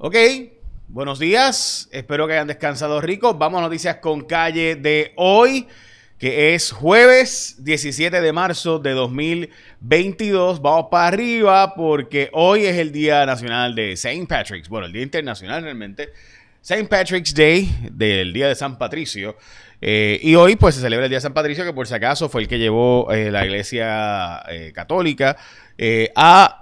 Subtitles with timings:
[0.00, 0.14] Ok,
[0.86, 1.88] buenos días.
[1.90, 3.36] Espero que hayan descansado ricos.
[3.36, 5.66] Vamos a noticias con calle de hoy,
[6.18, 10.62] que es jueves 17 de marzo de 2022.
[10.62, 14.24] Vamos para arriba porque hoy es el Día Nacional de St.
[14.28, 14.68] Patrick's.
[14.68, 16.10] Bueno, el Día Internacional realmente.
[16.62, 16.84] St.
[16.84, 19.36] Patrick's Day, del Día de San Patricio.
[19.80, 22.28] Eh, y hoy pues se celebra el Día de San Patricio, que por si acaso
[22.28, 25.36] fue el que llevó eh, la Iglesia eh, Católica
[26.14, 26.60] a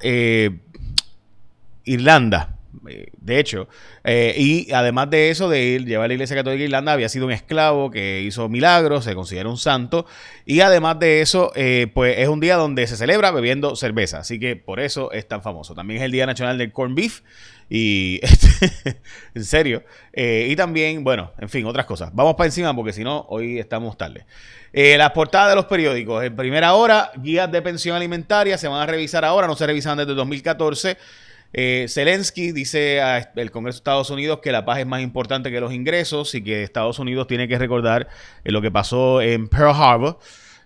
[1.84, 2.55] Irlanda.
[2.82, 3.68] De hecho,
[4.04, 7.26] y además de eso, de ir, llevar a la Iglesia Católica de Irlanda, había sido
[7.26, 10.06] un esclavo que hizo milagros, se considera un santo.
[10.44, 11.52] Y además de eso,
[11.94, 14.18] pues es un día donde se celebra bebiendo cerveza.
[14.18, 15.74] Así que por eso es tan famoso.
[15.74, 17.22] También es el Día Nacional del Corn Beef.
[17.68, 19.00] Y este,
[19.34, 19.82] en serio.
[20.12, 22.10] Eh, y también, bueno, en fin, otras cosas.
[22.14, 24.26] Vamos para encima porque si no, hoy estamos tarde.
[24.72, 26.22] Eh, las portadas de los periódicos.
[26.24, 29.98] En primera hora, guías de pensión alimentaria se van a revisar ahora, no se revisan
[29.98, 30.96] desde 2014.
[31.58, 35.58] Eh, Zelensky dice al Congreso de Estados Unidos que la paz es más importante que
[35.58, 38.08] los ingresos y que Estados Unidos tiene que recordar
[38.44, 40.18] lo que pasó en Pearl Harbor.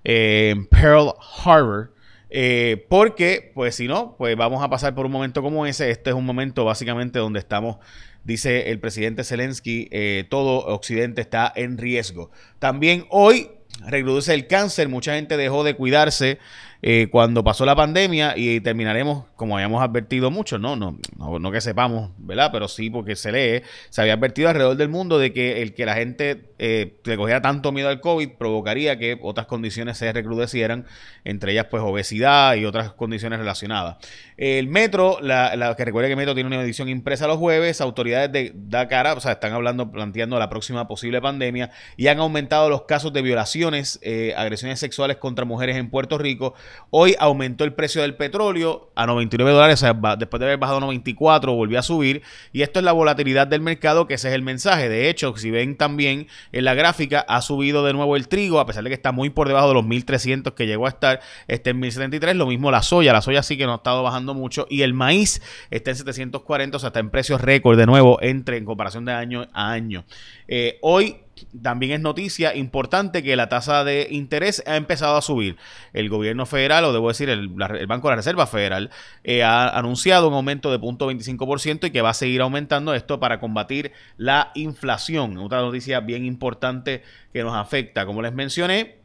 [0.03, 1.15] en Pearl
[1.45, 1.93] Harbor
[2.31, 5.91] eh, porque, pues si no, pues vamos a pasar por un momento como ese.
[5.91, 7.79] Este es un momento básicamente donde estamos,
[8.25, 12.31] dice el presidente Zelensky, eh, todo Occidente está en riesgo.
[12.61, 13.51] También hoy
[13.87, 16.39] reduce el cáncer, mucha gente dejó de cuidarse
[16.83, 20.77] eh, cuando pasó la pandemia y terminaremos, como habíamos advertido mucho, ¿no?
[20.77, 22.51] No, no, que sepamos, ¿verdad?
[22.53, 25.85] Pero sí porque se lee, se había advertido alrededor del mundo de que el que
[25.85, 30.87] la gente eh, le cogiera tanto miedo al COVID provocaría que otras condiciones se recrudecieran,
[31.25, 33.97] entre ellas pues obesidad y otras condiciones relacionadas.
[34.39, 38.53] El Metro, la, que recuerde que Metro tiene una edición impresa los jueves, autoridades de
[38.55, 43.13] Dakar, o sea, están hablando, planteando la próxima posible pandemia y han aumentado los casos
[43.13, 46.55] de violaciones, eh, agresiones sexuales contra mujeres en Puerto Rico
[46.91, 49.85] Hoy aumentó el precio del petróleo a 99 dólares,
[50.19, 52.23] después de haber bajado a 94, volvió a subir.
[52.53, 54.89] Y esto es la volatilidad del mercado, que ese es el mensaje.
[54.89, 58.67] De hecho, si ven también en la gráfica, ha subido de nuevo el trigo, a
[58.67, 61.71] pesar de que está muy por debajo de los 1300 que llegó a estar, está
[61.71, 62.37] en 1073.
[62.37, 64.67] Lo mismo la soya, la soya sí que no ha estado bajando mucho.
[64.69, 68.57] Y el maíz está en 740, o sea, está en precios récord de nuevo entre
[68.57, 70.05] en comparación de año a año.
[70.49, 71.19] Eh, hoy
[71.63, 75.57] también es noticia importante que la tasa de interés ha empezado a subir.
[75.93, 78.91] El gobierno federal, o debo decir, el, Banco de la Reserva Federal,
[79.25, 83.41] eh, ha anunciado un aumento de 0.25% y que va a seguir aumentando esto para
[83.41, 85.39] combatir la inflación.
[85.39, 87.03] Otra noticia bien importante
[87.33, 89.01] que nos afecta, como les mencioné.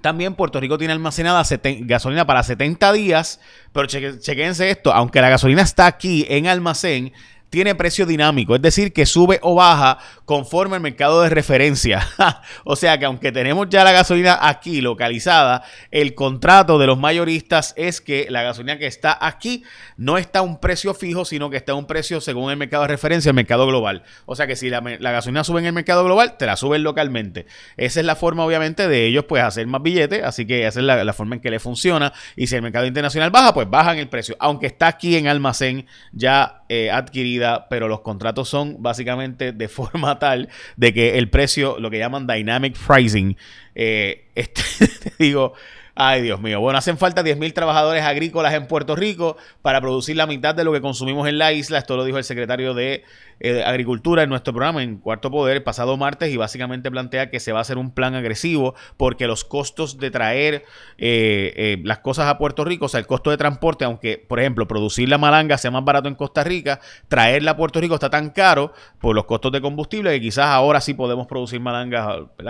[0.00, 1.42] También Puerto Rico tiene almacenada
[1.80, 3.40] gasolina para 70 días,
[3.72, 7.12] pero chequense esto, aunque la gasolina está aquí en almacén,
[7.52, 12.00] tiene precio dinámico, es decir, que sube o baja conforme al mercado de referencia.
[12.64, 17.74] o sea que aunque tenemos ya la gasolina aquí localizada, el contrato de los mayoristas
[17.76, 19.64] es que la gasolina que está aquí
[19.98, 22.84] no está a un precio fijo, sino que está a un precio según el mercado
[22.84, 24.02] de referencia, el mercado global.
[24.24, 27.44] O sea que si la, gasolina sube en el mercado global, te la suben localmente.
[27.76, 30.86] Esa es la forma, obviamente, de ellos pues hacer más billetes, así que esa es
[30.86, 32.14] la, forma en que le funciona.
[32.34, 35.86] Y si el mercado internacional baja, pues bajan el precio, aunque está aquí en almacén
[36.12, 41.78] ya eh, adquirido pero los contratos son básicamente de forma tal de que el precio,
[41.78, 43.36] lo que llaman dynamic pricing,
[43.74, 44.62] eh, este,
[45.18, 45.52] digo,
[45.94, 46.58] Ay, Dios mío.
[46.58, 50.72] Bueno, hacen falta 10.000 trabajadores agrícolas en Puerto Rico para producir la mitad de lo
[50.72, 51.76] que consumimos en la isla.
[51.76, 53.04] Esto lo dijo el secretario de
[53.40, 57.40] eh, Agricultura en nuestro programa en Cuarto Poder el pasado martes y básicamente plantea que
[57.40, 60.64] se va a hacer un plan agresivo porque los costos de traer
[60.98, 64.40] eh, eh, las cosas a Puerto Rico, o sea, el costo de transporte, aunque, por
[64.40, 68.10] ejemplo, producir la malanga sea más barato en Costa Rica, traerla a Puerto Rico está
[68.10, 72.06] tan caro por los costos de combustible que quizás ahora sí podemos producir malangas,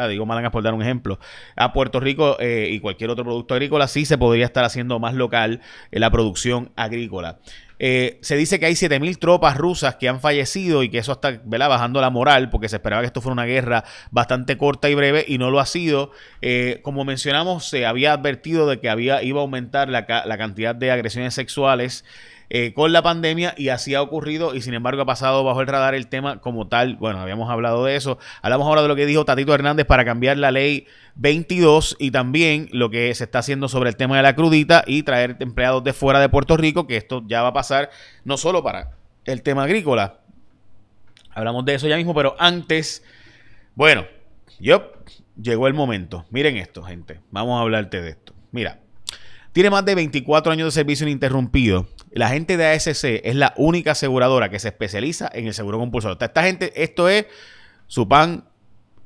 [0.09, 1.19] digo malangas por dar un ejemplo,
[1.56, 5.60] a Puerto Rico y cualquier otro producto agrícola sí se podría estar haciendo más local
[5.91, 7.38] la producción agrícola.
[7.84, 11.41] Eh, se dice que hay 7.000 tropas rusas que han fallecido y que eso está
[11.44, 13.82] bajando la moral porque se esperaba que esto fuera una guerra
[14.12, 16.12] bastante corta y breve y no lo ha sido.
[16.42, 20.76] Eh, como mencionamos, se había advertido de que había, iba a aumentar la, la cantidad
[20.76, 22.04] de agresiones sexuales
[22.54, 25.66] eh, con la pandemia y así ha ocurrido y sin embargo ha pasado bajo el
[25.66, 26.97] radar el tema como tal.
[26.97, 28.18] Bueno, habíamos hablado de eso.
[28.42, 32.68] Hablamos ahora de lo que dijo Tatito Hernández para cambiar la ley 22 y también
[32.71, 35.94] lo que se está haciendo sobre el tema de la crudita y traer empleados de
[35.94, 37.88] fuera de Puerto Rico, que esto ya va a pasar
[38.24, 40.18] no solo para el tema agrícola.
[41.30, 43.03] Hablamos de eso ya mismo, pero antes,
[43.74, 44.04] bueno,
[44.60, 44.92] yo
[45.41, 46.27] llegó el momento.
[46.28, 47.21] Miren esto, gente.
[47.30, 48.34] Vamos a hablarte de esto.
[48.50, 48.81] Mira,
[49.53, 53.93] tiene más de 24 años de servicio ininterrumpido la gente de ASC es la única
[53.93, 56.16] aseguradora que se especializa en el seguro compulsorio.
[56.21, 57.27] Esta gente, esto es
[57.87, 58.45] su pan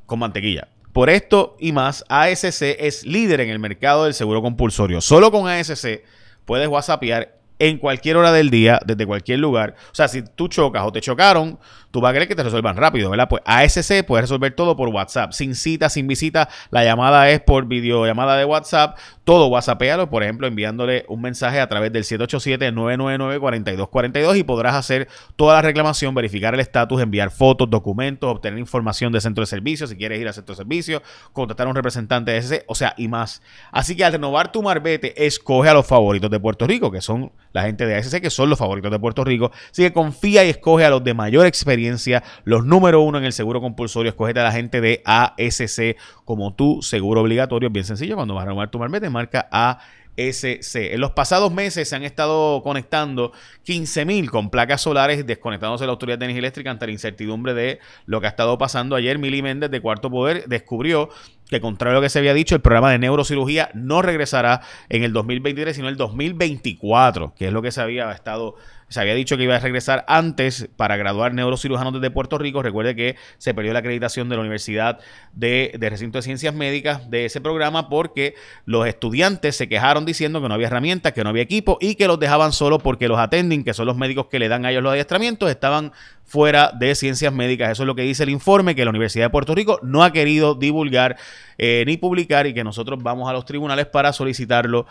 [0.06, 0.68] con mantequilla.
[0.92, 5.00] Por esto y más, ASC es líder en el mercado del seguro compulsorio.
[5.00, 6.00] Solo con ASC
[6.44, 9.76] puedes whatsappear en cualquier hora del día, desde cualquier lugar.
[9.90, 11.58] O sea, si tú chocas o te chocaron,
[11.90, 13.26] tú vas a querer que te resuelvan rápido, ¿verdad?
[13.28, 16.50] Pues ASC puede resolver todo por WhatsApp, sin cita, sin visita.
[16.70, 18.98] La llamada es por videollamada de WhatsApp.
[19.24, 25.54] Todo WhatsAppéalo, por ejemplo, enviándole un mensaje a través del 787-999-4242 y podrás hacer toda
[25.54, 29.96] la reclamación, verificar el estatus, enviar fotos, documentos, obtener información de centro de servicio, si
[29.96, 31.02] quieres ir a centro de servicio,
[31.32, 33.40] contratar a un representante de ASC, o sea, y más.
[33.72, 37.32] Así que al renovar tu marbete, escoge a los favoritos de Puerto Rico, que son
[37.56, 39.50] la gente de ASC, que son los favoritos de Puerto Rico.
[39.70, 43.32] Así que confía y escoge a los de mayor experiencia, los número uno en el
[43.32, 44.10] seguro compulsorio.
[44.10, 47.70] Escoge a la gente de ASC como tu seguro obligatorio.
[47.70, 50.76] Bien sencillo, cuando vas a renovar tu marbete, marca ASC.
[50.76, 53.32] En los pasados meses se han estado conectando
[53.66, 57.80] 15.000 con placas solares desconectándose de la Autoridad de Energía Eléctrica ante la incertidumbre de
[58.04, 58.96] lo que ha estado pasando.
[58.96, 61.08] Ayer Mili Méndez de Cuarto Poder descubrió
[61.48, 65.04] que contrario a lo que se había dicho, el programa de neurocirugía no regresará en
[65.04, 68.56] el 2023, sino en el 2024, que es lo que se había estado
[68.88, 72.62] se había dicho que iba a regresar antes para graduar neurocirujanos desde Puerto Rico.
[72.62, 75.00] Recuerde que se perdió la acreditación de la Universidad
[75.32, 78.34] de, Recinto de Ciencias Médicas de ese programa porque
[78.64, 82.06] los estudiantes se quejaron diciendo que no había herramientas, que no había equipo y que
[82.06, 84.84] los dejaban solo porque los attending, que son los médicos que le dan a ellos
[84.84, 85.92] los adiestramientos, estaban
[86.26, 87.70] fuera de ciencias médicas.
[87.70, 90.12] Eso es lo que dice el informe, que la Universidad de Puerto Rico no ha
[90.12, 91.16] querido divulgar
[91.56, 94.86] eh, ni publicar y que nosotros vamos a los tribunales para solicitarlo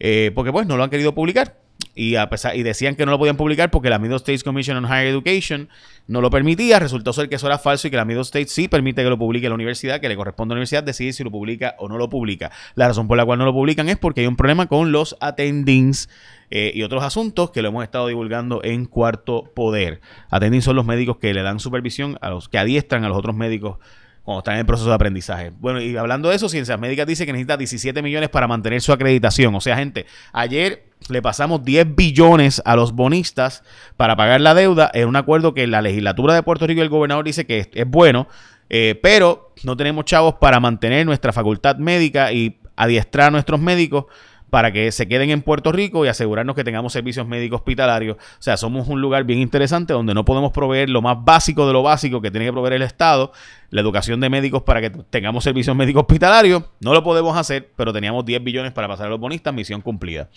[0.00, 1.59] eh, porque pues no lo han querido publicar
[1.94, 4.76] y a pesar y decían que no lo podían publicar porque la Middle States Commission
[4.76, 5.68] on Higher Education
[6.06, 8.68] no lo permitía, resultó ser que eso era falso y que la Middle States sí
[8.68, 11.30] permite que lo publique la universidad, que le corresponde a la universidad decidir si lo
[11.30, 12.50] publica o no lo publica.
[12.74, 15.16] La razón por la cual no lo publican es porque hay un problema con los
[15.20, 16.08] attendings
[16.50, 20.00] eh, y otros asuntos que lo hemos estado divulgando en Cuarto Poder.
[20.30, 23.36] Attendings son los médicos que le dan supervisión a los que adiestran a los otros
[23.36, 23.78] médicos
[24.24, 25.52] cuando están en el proceso de aprendizaje.
[25.58, 28.92] Bueno, y hablando de eso, Ciencias Médicas dice que necesita 17 millones para mantener su
[28.92, 29.54] acreditación.
[29.54, 33.62] O sea, gente, ayer le pasamos 10 billones a los bonistas
[33.96, 36.88] para pagar la deuda en un acuerdo que la legislatura de Puerto Rico y el
[36.88, 38.28] gobernador dice que es, bueno,
[38.68, 44.06] eh, pero no tenemos chavos para mantener nuestra facultad médica y adiestrar a nuestros médicos
[44.50, 48.16] para que se queden en Puerto Rico y asegurarnos que tengamos servicios médicos hospitalarios.
[48.16, 51.72] O sea, somos un lugar bien interesante donde no podemos proveer lo más básico de
[51.72, 53.32] lo básico que tiene que proveer el Estado
[53.70, 56.64] la educación de médicos para que tengamos servicios médicos hospitalarios.
[56.80, 60.28] No lo podemos hacer, pero teníamos 10 billones para pasar a los bonistas, misión cumplida.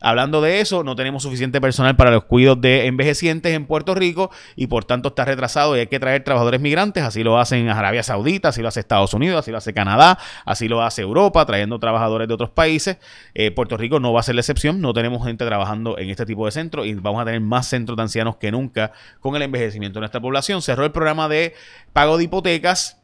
[0.00, 4.30] Hablando de eso, no tenemos suficiente personal para los cuidados de envejecientes en Puerto Rico
[4.56, 7.02] y por tanto está retrasado y hay que traer trabajadores migrantes.
[7.02, 10.68] Así lo hacen Arabia Saudita, así lo hace Estados Unidos, así lo hace Canadá, así
[10.68, 12.96] lo hace Europa, trayendo trabajadores de otros países.
[13.34, 16.24] Eh, Puerto Rico no va a ser la excepción, no tenemos gente trabajando en este
[16.24, 19.42] tipo de centros y vamos a tener más centros de ancianos que nunca con el
[19.42, 20.62] envejecimiento de nuestra población.
[20.62, 21.54] Cerró el programa de
[21.92, 23.02] pago de hipotecas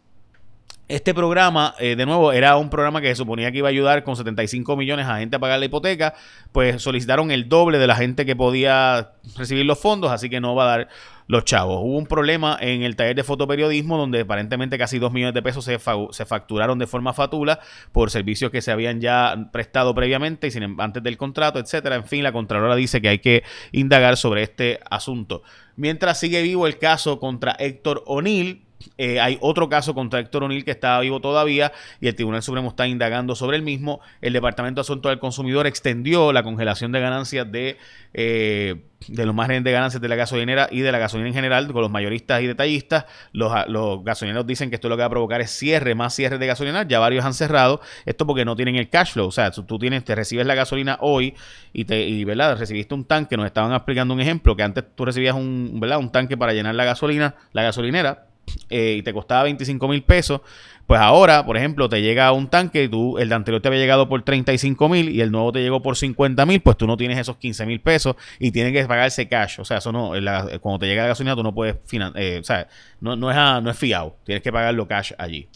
[0.89, 4.05] este programa, eh, de nuevo, era un programa que se suponía que iba a ayudar
[4.05, 6.15] con 75 millones a gente a pagar la hipoteca,
[6.53, 10.55] pues solicitaron el doble de la gente que podía recibir los fondos, así que no
[10.55, 10.89] va a dar
[11.27, 11.81] los chavos.
[11.83, 15.65] Hubo un problema en el taller de fotoperiodismo donde aparentemente casi 2 millones de pesos
[15.65, 15.79] se,
[16.11, 17.61] se facturaron de forma fatula
[17.93, 21.97] por servicios que se habían ya prestado previamente y sin, em, antes del contrato, etcétera.
[21.97, 23.43] En fin, la Contralora dice que hay que
[23.73, 25.43] indagar sobre este asunto.
[25.77, 28.65] Mientras sigue vivo el caso contra Héctor O'Neill,
[28.99, 32.69] eh, hay otro caso contra Héctor O'Neill que está vivo todavía y el Tribunal Supremo
[32.69, 34.01] está indagando sobre el mismo.
[34.21, 37.79] El Departamento de Asuntos del Consumidor extendió la congelación de ganancias de,
[38.13, 41.73] eh, de los márgenes de ganancias de la gasolinera y de la gasolina en general
[41.73, 43.07] con los mayoristas y detallistas.
[43.33, 46.39] Los, los gasolineros dicen que esto lo que va a provocar es cierre, más cierre
[46.39, 46.87] de gasolina.
[46.87, 47.81] Ya varios han cerrado.
[48.07, 49.29] Esto porque no tienen el cash flow.
[49.29, 51.35] O sea, tú, tienes, te recibes la gasolina hoy
[51.73, 52.57] y te y, ¿verdad?
[52.59, 53.37] recibiste un tanque.
[53.37, 55.99] Nos estaban explicando un ejemplo que antes tú recibías un, ¿verdad?
[55.99, 58.34] un tanque para llenar la gasolina, la gasolinera
[58.71, 60.41] eh, y te costaba 25 mil pesos,
[60.87, 64.09] pues ahora, por ejemplo, te llega un tanque, tú, el de anterior te había llegado
[64.09, 67.19] por 35 mil y el nuevo te llegó por 50 mil, pues tú no tienes
[67.19, 69.61] esos 15 mil pesos y tienes que pagarse cash.
[69.61, 70.13] O sea, eso no,
[70.61, 71.77] cuando te llega la gasolina tú no puedes,
[72.17, 72.69] eh, o sea,
[73.01, 75.49] no, no, es no es fiado, tienes que pagarlo cash allí.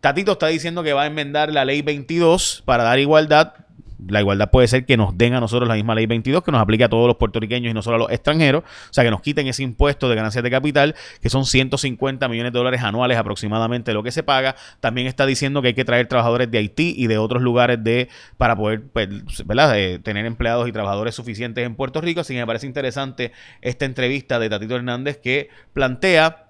[0.00, 3.54] Tatito está diciendo que va a enmendar la ley 22 para dar igualdad
[4.08, 6.60] la igualdad puede ser que nos den a nosotros la misma ley 22 que nos
[6.60, 8.62] aplique a todos los puertorriqueños y no solo a los extranjeros.
[8.64, 12.52] O sea, que nos quiten ese impuesto de ganancias de capital, que son 150 millones
[12.52, 14.56] de dólares anuales aproximadamente lo que se paga.
[14.80, 18.08] También está diciendo que hay que traer trabajadores de Haití y de otros lugares de
[18.36, 19.08] para poder pues,
[19.48, 22.20] eh, tener empleados y trabajadores suficientes en Puerto Rico.
[22.20, 26.46] Así que me parece interesante esta entrevista de Tatito Hernández que plantea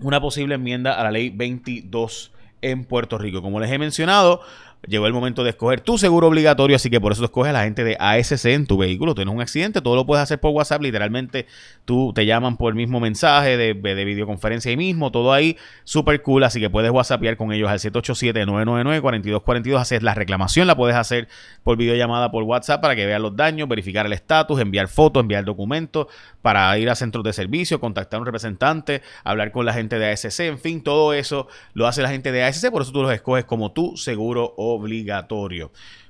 [0.00, 2.32] una posible enmienda a la ley 22
[2.62, 3.42] en Puerto Rico.
[3.42, 4.40] Como les he mencionado,
[4.86, 7.64] llegó el momento de escoger tu seguro obligatorio, así que por eso escoges a la
[7.64, 9.14] gente de ASC en tu vehículo.
[9.14, 11.46] Tienes un accidente, todo lo puedes hacer por WhatsApp, literalmente
[11.84, 16.22] tú te llaman por el mismo mensaje de, de videoconferencia ahí mismo, todo ahí, súper
[16.22, 21.28] cool, así que puedes WhatsAppear con ellos al 787-999-4242, hacer la reclamación, la puedes hacer
[21.64, 25.44] por videollamada por WhatsApp para que veas los daños, verificar el estatus, enviar fotos, enviar
[25.44, 26.06] documentos,
[26.42, 30.10] para ir a centros de servicio, contactar a un representante, hablar con la gente de
[30.10, 33.12] ASC, en fin, todo eso lo hace la gente de ASC, por eso tú los
[33.12, 34.67] escoges como tu seguro obligatorio.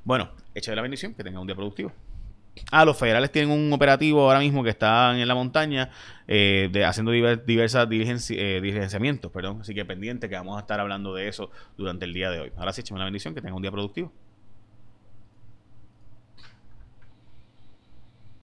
[0.04, 1.92] Bueno, echa de la bendición, que tenga un día productivo.
[2.70, 5.90] Ah, los federales tienen un operativo ahora mismo que están en la montaña
[6.26, 9.60] eh, de, haciendo diversas eh, diligenciamientos, perdón.
[9.60, 12.52] Así que pendiente que vamos a estar hablando de eso durante el día de hoy.
[12.56, 14.12] Ahora sí, échame la bendición, que tenga un día productivo.